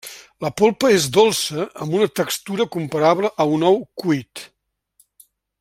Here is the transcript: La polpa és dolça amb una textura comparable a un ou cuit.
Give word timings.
La 0.45 0.49
polpa 0.61 0.89
és 0.93 1.05
dolça 1.17 1.67
amb 1.85 1.99
una 1.99 2.09
textura 2.21 2.69
comparable 2.79 3.33
a 3.45 3.49
un 3.59 3.69
ou 3.73 3.81
cuit. 4.05 4.47